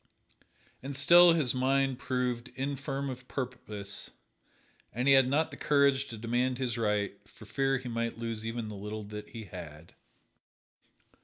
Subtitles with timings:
[0.81, 4.09] And still his mind proved infirm of purpose,
[4.91, 8.43] and he had not the courage to demand his right, for fear he might lose
[8.43, 9.93] even the little that he had.